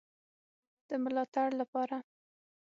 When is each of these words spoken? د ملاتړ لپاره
د 0.87 0.89
ملاتړ 1.03 1.47
لپاره 1.61 1.97